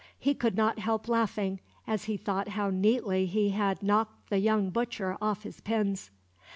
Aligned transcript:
He 0.17 0.33
could 0.33 0.55
not 0.57 0.79
help 0.79 1.07
laughing, 1.07 1.59
as 1.85 2.05
he 2.05 2.17
thought 2.17 2.47
how 2.47 2.71
neatly 2.71 3.27
he 3.27 3.49
had 3.51 3.83
knocked 3.83 4.31
the 4.31 4.39
young 4.39 4.71
butcher 4.71 5.15
off 5.21 5.43
his 5.43 5.61
pins. 5.61 6.09